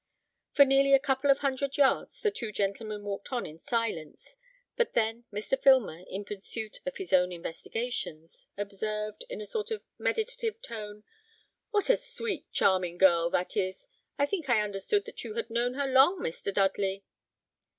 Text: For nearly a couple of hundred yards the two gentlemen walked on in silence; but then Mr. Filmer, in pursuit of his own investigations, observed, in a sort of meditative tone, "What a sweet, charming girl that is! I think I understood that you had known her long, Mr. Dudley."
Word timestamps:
For 0.51 0.65
nearly 0.65 0.93
a 0.93 0.99
couple 0.99 1.29
of 1.29 1.37
hundred 1.41 1.77
yards 1.77 2.21
the 2.21 2.31
two 2.31 2.51
gentlemen 2.51 3.03
walked 3.03 3.31
on 3.31 3.45
in 3.45 3.59
silence; 3.59 4.35
but 4.75 4.93
then 4.95 5.25
Mr. 5.31 5.61
Filmer, 5.61 5.99
in 6.09 6.25
pursuit 6.25 6.79
of 6.87 6.97
his 6.97 7.13
own 7.13 7.31
investigations, 7.31 8.47
observed, 8.57 9.23
in 9.29 9.41
a 9.41 9.45
sort 9.45 9.69
of 9.69 9.83
meditative 9.99 10.59
tone, 10.59 11.03
"What 11.69 11.87
a 11.91 11.97
sweet, 11.97 12.51
charming 12.51 12.97
girl 12.97 13.29
that 13.29 13.55
is! 13.55 13.85
I 14.17 14.25
think 14.25 14.49
I 14.49 14.61
understood 14.63 15.05
that 15.05 15.23
you 15.23 15.35
had 15.35 15.51
known 15.51 15.75
her 15.75 15.85
long, 15.85 16.17
Mr. 16.19 16.51
Dudley." 16.51 17.03